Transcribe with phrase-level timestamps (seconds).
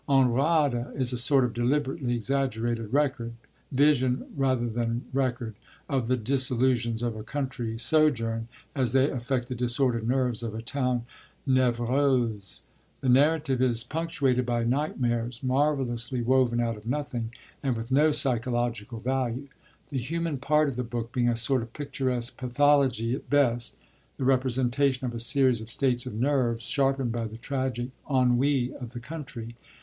[0.09, 3.33] En Rade is a sort of deliberately exaggerated record
[3.71, 5.53] vision rather than record
[5.87, 10.61] of the disillusions of a country sojourn, as they affect the disordered nerves of a
[10.63, 11.05] town
[11.47, 12.61] névrose.
[13.01, 17.31] The narrative is punctuated by nightmares, marvellously woven out of nothing,
[17.61, 19.49] and with no psychological value
[19.89, 23.75] the human part of the book being a sort of picturesque pathology at best,
[24.17, 28.93] the representation of a series of states of nerves, sharpened by the tragic ennui of
[28.93, 29.55] the country.